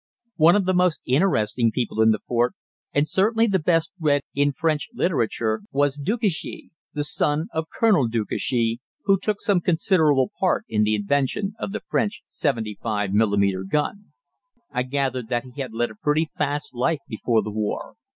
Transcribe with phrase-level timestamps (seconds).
[0.37, 2.55] One of the most interesting people in the fort,
[2.91, 8.79] and certainly the best read in French literature, was Decugis, the son of Colonel Decugis,
[9.05, 13.69] who took some considerable part in the invention of the French 75 mm.
[13.69, 14.05] gun.
[14.71, 17.93] I gathered that he had led a pretty fast life before the war.